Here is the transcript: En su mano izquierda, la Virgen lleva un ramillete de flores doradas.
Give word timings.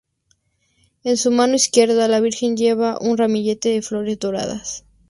En 1.03 1.15
su 1.15 1.29
mano 1.29 1.53
izquierda, 1.53 2.07
la 2.07 2.21
Virgen 2.21 2.57
lleva 2.57 2.97
un 2.99 3.19
ramillete 3.19 3.69
de 3.69 3.83
flores 3.83 4.17
doradas. 4.17 4.83